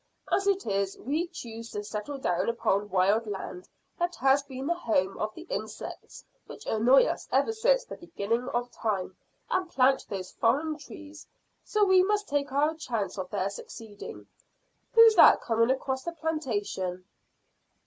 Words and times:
As 0.31 0.47
it 0.47 0.65
is, 0.65 0.97
we 0.97 1.27
choose 1.27 1.69
to 1.73 1.83
settle 1.83 2.17
down 2.17 2.49
upon 2.49 2.89
wild 2.89 3.27
land 3.27 3.69
that 3.99 4.15
has 4.15 4.41
been 4.41 4.65
the 4.65 4.73
home 4.73 5.15
of 5.19 5.31
the 5.35 5.43
insects 5.43 6.25
which 6.47 6.65
annoy 6.65 7.05
us 7.05 7.27
ever 7.31 7.53
since 7.53 7.85
the 7.85 7.97
beginning 7.97 8.49
of 8.49 8.71
time, 8.71 9.15
and 9.51 9.69
plant 9.69 10.07
those 10.09 10.31
foreign 10.31 10.75
trees, 10.79 11.27
so 11.63 11.85
we 11.85 12.01
must 12.01 12.27
take 12.27 12.51
our 12.51 12.73
chance 12.73 13.19
of 13.19 13.29
their 13.29 13.51
succeeding. 13.51 14.25
Who's 14.95 15.13
that 15.17 15.39
coming 15.39 15.69
across 15.69 16.01
the 16.03 16.13
plantation?" 16.13 17.05